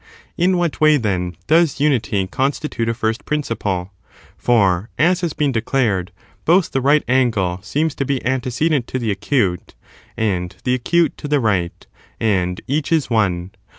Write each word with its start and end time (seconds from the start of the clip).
In 0.35 0.57
what 0.57 0.81
way, 0.81 0.97
then, 0.97 1.37
does 1.45 1.79
unity 1.79 2.25
constitute 2.25 2.89
a 2.89 2.93
first 2.95 3.23
principle 3.23 3.91
9 4.29 4.29
for, 4.35 4.89
as 4.97 5.21
has 5.21 5.33
been 5.33 5.51
declared, 5.51 6.11
both 6.43 6.71
the 6.71 6.81
right 6.81 7.03
angle 7.07 7.59
seems 7.61 7.93
to 7.93 8.03
be 8.05 8.19
ante 8.25 8.49
cedent 8.49 8.87
to 8.87 8.97
the 8.97 9.11
acute, 9.11 9.75
and 10.17 10.55
the 10.63 10.73
acute 10.73 11.15
to 11.19 11.27
the 11.27 11.39
right, 11.39 11.85
and 12.19 12.61
each 12.67 12.91
is 12.91 13.11
one. 13.11 13.51